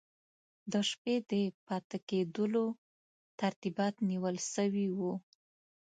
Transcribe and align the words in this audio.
د 0.71 0.73
شپې 0.89 1.15
د 1.31 1.31
پاته 1.65 1.97
کېدلو 2.09 2.65
ترتیبات 3.39 3.95
نیول 4.09 4.35
سوي 4.53 4.87
وو. 4.97 5.13